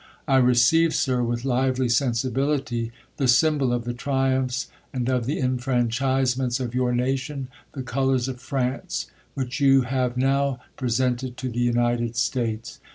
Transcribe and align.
I 0.27 0.37
receive, 0.37 0.95
Sir, 0.95 1.21
with 1.21 1.45
lively 1.45 1.87
sensibility, 1.87 2.91
the 3.17 3.27
symbol 3.27 3.67
o£j 3.67 3.83
the 3.83 3.93
triumphs 3.93 4.67
and 4.91 5.07
of 5.07 5.27
the 5.27 5.39
enfranchisements 5.39 6.59
of 6.59 6.73
your 6.73 6.91
na 6.91 7.15
tion, 7.15 7.49
the 7.73 7.83
colours 7.83 8.27
of 8.27 8.41
France, 8.41 9.11
which 9.35 9.59
you 9.59 9.81
have 9.81 10.17
now 10.17 10.59
pre 10.75 10.89
sented 10.89 11.35
to 11.35 11.49
the 11.49 11.59
United 11.59 12.15
States. 12.15 12.79